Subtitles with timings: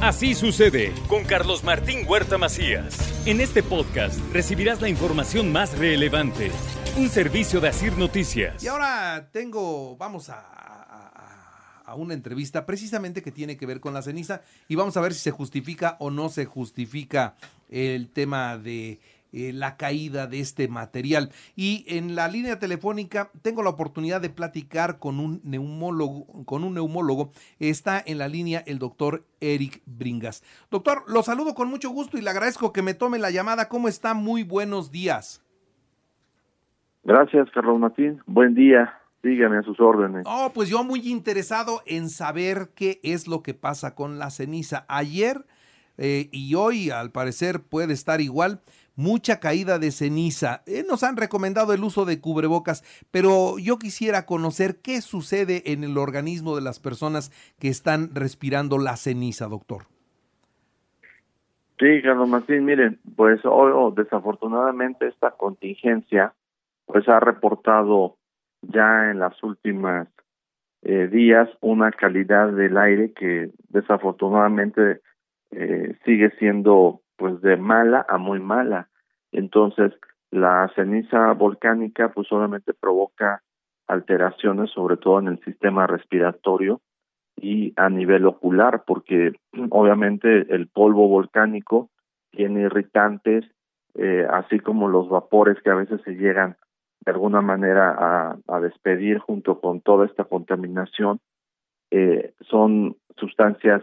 [0.00, 3.26] Así sucede con Carlos Martín Huerta Macías.
[3.26, 6.50] En este podcast recibirás la información más relevante.
[6.98, 8.62] Un servicio de Asir Noticias.
[8.62, 14.02] Y ahora tengo, vamos a, a, una entrevista precisamente que tiene que ver con la
[14.02, 17.36] ceniza y vamos a ver si se justifica o no se justifica
[17.70, 19.00] el tema de
[19.34, 21.30] eh, la caída de este material.
[21.56, 26.74] Y en la línea telefónica tengo la oportunidad de platicar con un neumólogo, con un
[26.74, 27.32] neumólogo.
[27.58, 30.44] Está en la línea el doctor Eric Bringas.
[30.70, 33.68] Doctor, lo saludo con mucho gusto y le agradezco que me tome la llamada.
[33.68, 34.14] ¿Cómo está?
[34.14, 35.42] Muy buenos días.
[37.02, 38.22] Gracias, Carlos Martín.
[38.26, 39.00] Buen día.
[39.24, 40.24] Dígame a sus órdenes.
[40.26, 44.84] Oh, pues yo muy interesado en saber qué es lo que pasa con la ceniza.
[44.86, 45.44] Ayer
[45.98, 48.60] eh, y hoy, al parecer, puede estar igual
[48.96, 50.62] mucha caída de ceniza.
[50.66, 55.84] Eh, nos han recomendado el uso de cubrebocas, pero yo quisiera conocer qué sucede en
[55.84, 59.84] el organismo de las personas que están respirando la ceniza, doctor.
[61.78, 66.32] Sí, Carlos Martín, miren, pues hoy oh, desafortunadamente esta contingencia
[66.86, 68.16] pues ha reportado
[68.62, 70.08] ya en las últimas
[70.82, 75.00] eh, días una calidad del aire que desafortunadamente
[75.50, 78.88] eh, sigue siendo pues de mala a muy mala.
[79.32, 79.92] Entonces,
[80.30, 83.42] la ceniza volcánica pues solamente provoca
[83.86, 86.80] alteraciones sobre todo en el sistema respiratorio
[87.36, 89.32] y a nivel ocular porque
[89.70, 91.90] obviamente el polvo volcánico
[92.30, 93.44] tiene irritantes
[93.94, 96.56] eh, así como los vapores que a veces se llegan
[97.04, 101.20] de alguna manera a, despedir junto con toda esta contaminación
[101.90, 103.82] eh, son sustancias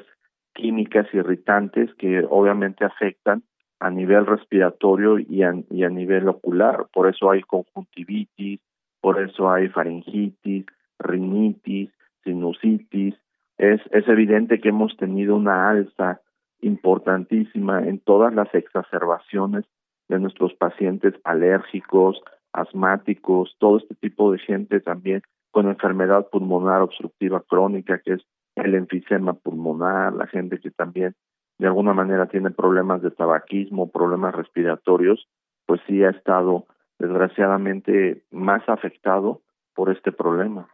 [0.53, 3.44] químicas irritantes que obviamente afectan
[3.79, 5.53] a nivel respiratorio y a,
[5.89, 6.85] nivel ocular.
[6.94, 8.59] Por eso hay conjuntivitis,
[9.01, 10.66] por eso hay faringitis,
[11.00, 11.90] rinitis,
[12.23, 13.16] sinusitis.
[13.57, 16.22] Es, es evidente que hemos tenido una alza
[16.61, 19.66] importantísima en todas las exacerbaciones
[20.09, 22.22] de nuestros pacientes alérgicos,
[22.53, 28.22] asmáticos, todo este tipo de gente también con enfermedad pulmonar obstructiva crónica, que es
[28.56, 31.16] el enfisema pulmonar, la gente que también
[31.57, 35.28] de alguna manera tiene problemas de tabaquismo, problemas respiratorios,
[35.66, 36.66] pues sí ha estado
[36.97, 39.41] desgraciadamente más afectado
[39.75, 40.67] por este problema.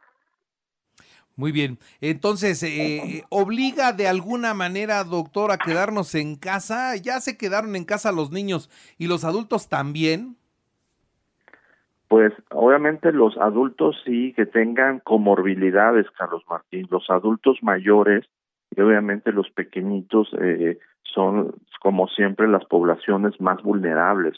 [1.36, 1.78] Muy bien.
[2.02, 6.96] Entonces, eh, ¿obliga de alguna manera, doctor, a quedarnos en casa?
[6.96, 10.36] ¿Ya se quedaron en casa los niños y los adultos también?
[12.08, 16.88] Pues obviamente los adultos sí que tengan comorbilidades, Carlos Martín.
[16.90, 18.26] Los adultos mayores
[18.76, 24.38] y obviamente los pequeñitos eh, son, como siempre, las poblaciones más vulnerables.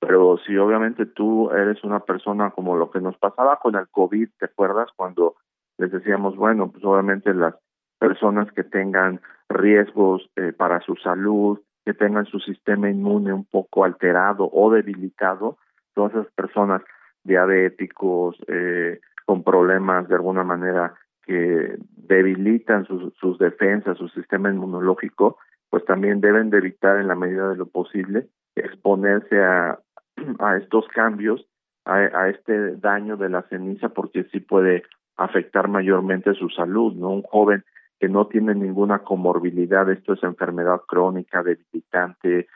[0.00, 4.28] Pero si obviamente tú eres una persona como lo que nos pasaba con el COVID,
[4.38, 4.88] ¿te acuerdas?
[4.94, 5.34] Cuando
[5.76, 7.54] les decíamos, bueno, pues obviamente las
[7.98, 13.84] personas que tengan riesgos eh, para su salud, que tengan su sistema inmune un poco
[13.84, 15.56] alterado o debilitado,
[15.94, 16.82] todas esas personas
[17.28, 20.94] diabéticos, eh, con problemas de alguna manera
[21.24, 25.38] que debilitan sus, defensas, su sistema inmunológico,
[25.70, 29.78] pues también deben de evitar en la medida de lo posible exponerse a,
[30.40, 31.46] a estos cambios,
[31.84, 34.82] a, a este daño de la ceniza, porque sí puede
[35.16, 37.10] afectar mayormente su salud, ¿no?
[37.10, 37.64] Un joven
[38.00, 42.46] que no tiene ninguna comorbilidad, esto es enfermedad crónica, debilitante,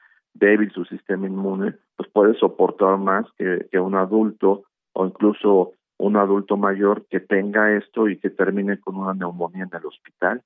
[0.42, 6.56] débil su sistema inmune, pues puede soportar más que, un adulto o incluso un adulto
[6.56, 10.42] mayor que tenga esto y que termine con una neumonía en el hospital.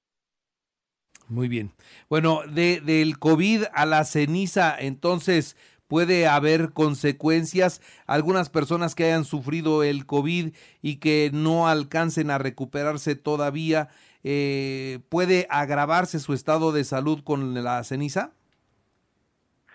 [1.28, 1.70] Muy bien.
[2.10, 5.56] Bueno, de, del COVID a la ceniza, entonces
[5.88, 7.80] puede haber consecuencias.
[8.06, 10.52] Algunas personas que hayan sufrido el COVID
[10.82, 13.88] y que no alcancen a recuperarse todavía,
[14.24, 18.35] eh, ¿puede agravarse su estado de salud con la ceniza?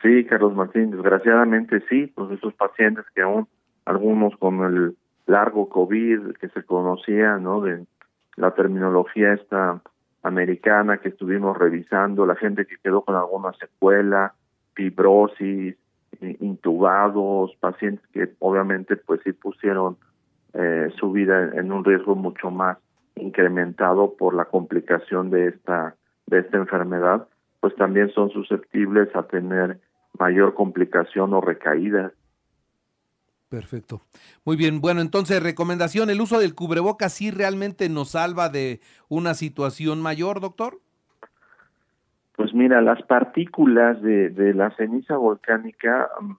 [0.01, 3.47] Sí, Carlos Martín, desgraciadamente sí, pues esos pacientes que aún
[3.85, 4.95] algunos con el
[5.27, 7.61] largo COVID que se conocía, ¿no?
[7.61, 7.85] De
[8.35, 9.81] la terminología esta
[10.23, 14.33] americana que estuvimos revisando, la gente que quedó con alguna secuela,
[14.73, 15.75] fibrosis,
[16.39, 19.97] intubados, pacientes que obviamente pues sí pusieron
[20.53, 22.77] eh, su vida en un riesgo mucho más
[23.15, 25.95] incrementado por la complicación de esta
[26.27, 27.27] de esta enfermedad,
[27.59, 29.79] pues también son susceptibles a tener
[30.21, 32.13] mayor complicación o recaída.
[33.49, 34.01] Perfecto.
[34.45, 34.79] Muy bien.
[34.79, 38.79] Bueno, entonces, recomendación, ¿el uso del cubrebocas sí realmente nos salva de
[39.09, 40.77] una situación mayor, doctor?
[42.37, 46.31] Pues mira, las partículas de, de la ceniza volcánica mm,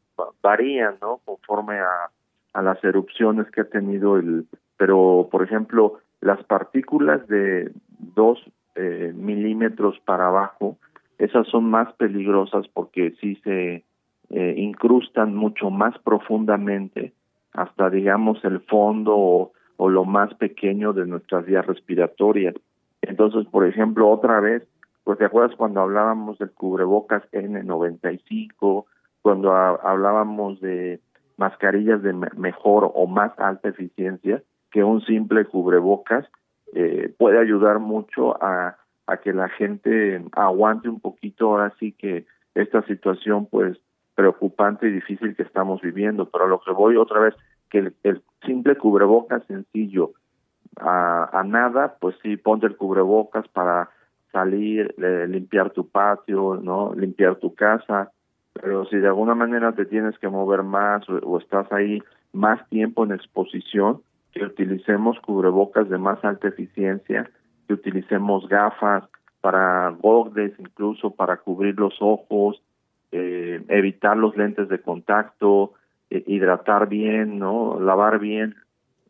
[0.42, 1.20] varían, ¿no?
[1.24, 2.10] Conforme a,
[2.54, 4.46] a las erupciones que ha tenido el...
[4.78, 8.38] Pero, por ejemplo, las partículas de dos
[8.74, 10.78] eh, milímetros para abajo,
[11.22, 13.84] esas son más peligrosas porque sí se
[14.30, 17.12] eh, incrustan mucho más profundamente
[17.52, 19.52] hasta, digamos, el fondo o,
[19.88, 22.54] lo más pequeño de nuestras vías respiratorias.
[23.02, 24.62] Entonces, por ejemplo, otra vez,
[25.04, 28.84] pues te acuerdas cuando hablábamos del cubrebocas N95,
[29.22, 31.00] cuando hablábamos de
[31.36, 36.26] mascarillas de mejor o más alta eficiencia que un simple cubrebocas,
[36.74, 42.26] eh, puede ayudar mucho a, a que la gente aguante un poquito ahora sí que
[42.54, 43.78] esta situación pues
[44.14, 47.34] preocupante y difícil que estamos viviendo, pero a lo que voy otra vez,
[47.70, 50.12] que el, simple cubrebocas sencillo
[50.76, 53.90] a, a, nada, pues sí, ponte el cubrebocas para
[54.32, 54.94] salir,
[55.28, 58.10] limpiar tu patio, no, limpiar tu casa,
[58.52, 62.02] pero si de alguna manera te tienes que mover más o, estás ahí
[62.32, 64.02] más tiempo en exposición,
[64.32, 67.30] que utilicemos cubrebocas de más alta eficiencia,
[67.72, 69.04] utilicemos gafas
[69.40, 72.62] para gogles, incluso para cubrir los ojos,
[73.10, 75.74] eh, evitar los lentes de contacto,
[76.10, 78.54] eh, hidratar bien, no, lavar bien.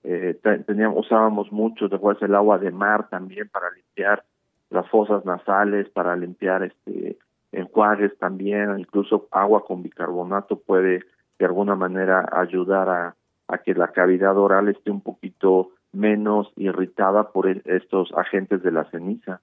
[0.04, 4.24] Eh, teníamos, usábamos mucho, después el agua de mar también para limpiar
[4.70, 7.18] las fosas nasales, para limpiar este
[7.52, 11.04] enjuagues también, incluso agua con bicarbonato puede
[11.38, 17.48] de alguna manera ayudar a que la cavidad oral esté un poquito menos irritada por
[17.48, 19.40] e, estos agentes de la ceniza.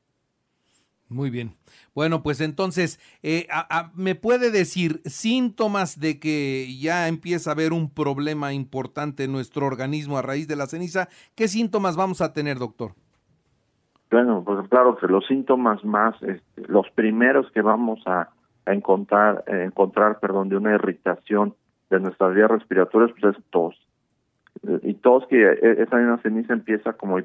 [1.10, 1.56] Muy bien.
[1.96, 3.48] Bueno, pues entonces, eh,
[3.96, 9.66] ¿me puede decir síntomas de que ya empieza a haber un problema importante en nuestro
[9.66, 11.10] organismo a raíz de la ceniza?
[11.36, 12.92] ¿Qué síntomas vamos a tener, doctor?
[14.12, 18.30] Bueno, pues claro que los síntomas más, este, los primeros que vamos a,
[18.68, 21.56] encontrar, encontrar, perdón, de una irritación
[21.90, 23.76] de nuestras vías respiratorias, pues es tos.
[24.84, 27.20] Y tos que e, esa misma ceniza empieza como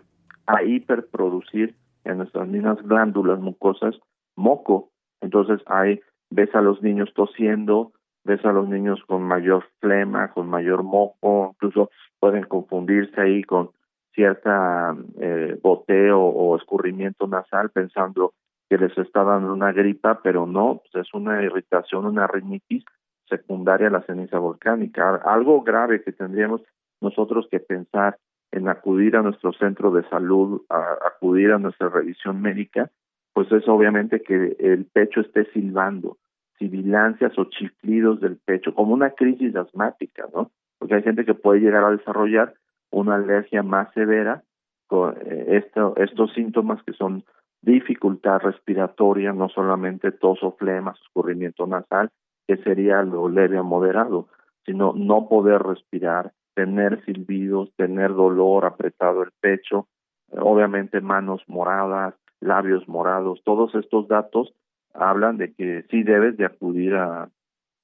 [0.47, 3.99] a hiperproducir en nuestras mismas glándulas mucosas
[4.37, 4.91] moco.
[5.21, 6.01] Entonces ahí
[6.31, 7.93] ves a los niños tosiendo,
[8.25, 13.71] ves a los niños con mayor flema, con mayor moco, incluso pueden confundirse ahí con
[14.15, 18.33] cierta eh, boteo o escurrimiento nasal pensando
[18.69, 22.85] que les está dando una gripa, pero no, pues es una irritación, una rinitis
[23.29, 25.17] secundaria a la ceniza volcánica.
[25.25, 26.63] Algo grave que tendríamos
[27.05, 28.19] nosotros que pensar
[28.51, 32.91] en acudir a nuestro centro de salud, acudir a nuestra revisión médica,
[33.33, 36.19] pues es obviamente que el pecho esté silbando,
[36.59, 40.53] sibilancias o chiflidos del pecho, como una crisis asmática, ¿no?
[40.79, 42.55] Porque hay gente que puede llegar a desarrollar
[42.91, 44.45] una alergia más severa
[44.87, 47.25] con eh, esto, estos síntomas que son
[47.61, 52.11] dificultad respiratoria, no solamente tos o flemas, escurrimiento nasal,
[52.47, 54.29] que sería lo leve a moderado,
[54.65, 59.89] sino no poder respirar, tener silbidos, tener dolor, apretado el pecho,
[60.31, 64.53] obviamente manos moradas, labios morados, todos estos datos
[64.93, 67.29] hablan de que sí debes de acudir a,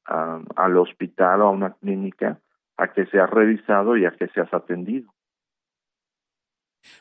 [0.05, 2.41] al hospital o a una clínica
[2.77, 5.13] a que seas revisado y a que seas atendido.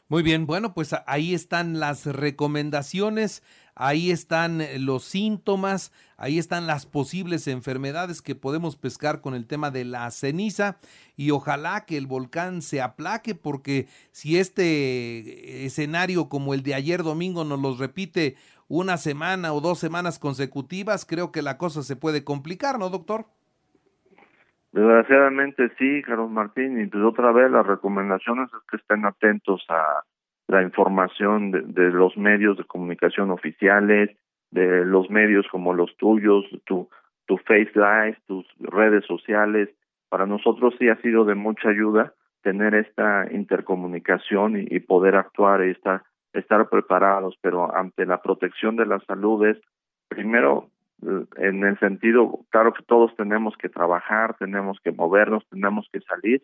[0.09, 3.43] Muy bien, bueno, pues ahí están las recomendaciones,
[3.79, 9.47] ahí están eh, los síntomas, ahí están las posibles enfermedades que podemos pescar con el
[9.47, 10.77] tema de la ceniza
[11.15, 17.03] y ojalá que el volcán se aplaque porque si este escenario como el de ayer
[17.03, 18.35] domingo nos los repite
[18.67, 23.25] una semana o dos semanas consecutivas, creo que la cosa se puede complicar, ¿no, doctor?
[24.73, 30.03] Desgraciadamente sí, Carlos Martín, y pues otra vez las recomendaciones es que estén atentos a
[30.49, 34.09] la información de, los medios de comunicación oficiales,
[34.49, 36.89] de los medios como los tuyos, tu,
[37.27, 39.69] tu Face Live, tus redes sociales.
[40.09, 45.71] Para nosotros sí ha sido de mucha ayuda tener esta intercomunicación y, poder actuar y
[45.71, 46.01] estar,
[46.33, 49.57] estar preparados, pero ante la protección de la salud es
[50.07, 50.71] primero
[51.37, 56.41] en el sentido, claro que todos tenemos que trabajar, tenemos que movernos, tenemos que salir,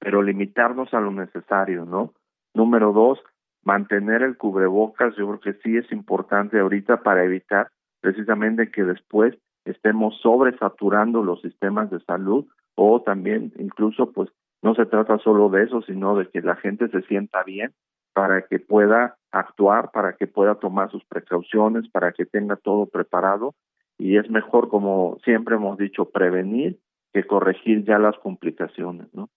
[0.00, 2.12] pero limitarnos a lo necesario, ¿no?
[2.52, 3.22] Número dos,
[3.64, 7.68] mantener el cubrebocas, yo creo que sí es importante ahorita para evitar
[8.00, 14.30] precisamente que después estemos sobresaturando los sistemas de salud o también incluso pues
[14.62, 17.72] no se trata solo de eso, sino de que la gente se sienta bien
[18.12, 23.54] para que pueda actuar, para que pueda tomar sus precauciones, para que tenga todo preparado
[23.98, 26.78] y es mejor, como siempre hemos dicho, prevenir
[27.12, 29.28] que corregir ya las complicaciones, ¿no?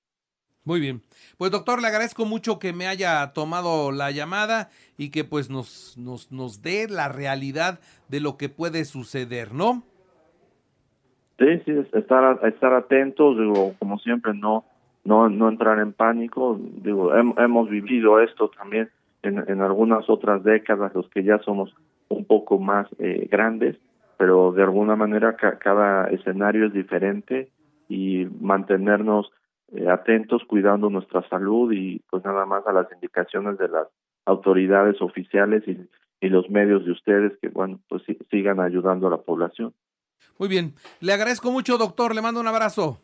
[0.68, 1.02] Muy bien.
[1.38, 5.98] Pues doctor, le agradezco mucho que me haya tomado la llamada y que pues nos,
[5.98, 9.84] nos, nos dé la realidad de lo que puede suceder, ¿no?
[11.40, 14.66] Sí, sí, estar, estar atentos, digo, como siempre, no,
[15.06, 16.60] no, no entrar en pánico.
[16.60, 18.90] Digo, hemos vivido esto también
[19.24, 21.74] en, en, algunas otras décadas, los que ya somos
[22.10, 23.78] un poco más eh, grandes,
[24.18, 27.52] pero de alguna manera cada escenario es diferente
[27.88, 29.32] y mantenernos
[29.74, 33.88] eh, atentos, cuidando nuestra salud y pues nada más a las indicaciones de las
[34.26, 35.78] autoridades oficiales y,
[36.20, 39.74] y los medios de ustedes que bueno pues sigan ayudando a la población.
[40.40, 43.00] Muy bien, le agradezco mucho doctor, le mando un abrazo.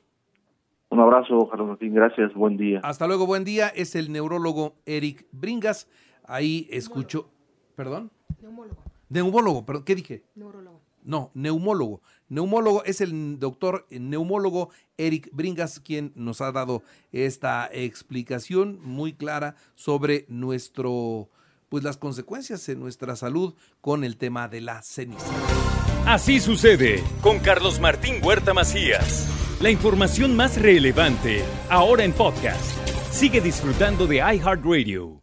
[0.94, 2.80] Un abrazo, Carlos Martín, gracias, buen día.
[2.84, 3.70] Hasta luego, buen día.
[3.70, 5.90] Es el neurólogo Eric Bringas.
[6.24, 7.32] Ahí escucho,
[7.76, 8.12] perdón.
[8.40, 8.78] Neumólogo.
[9.10, 10.24] Neumólogo, perdón, ¿qué dije?
[10.36, 10.82] Neurólogo.
[11.04, 12.02] No, neumólogo.
[12.34, 19.56] Neumólogo es el doctor neumólogo Eric Bringas quien nos ha dado esta explicación muy clara
[19.76, 21.30] sobre nuestro
[21.70, 25.32] pues las consecuencias en nuestra salud con el tema de la ceniza.
[26.08, 29.30] Así sucede con Carlos Martín Huerta Macías.
[29.62, 32.66] La información más relevante ahora en podcast.
[33.12, 35.23] Sigue disfrutando de iHeartRadio.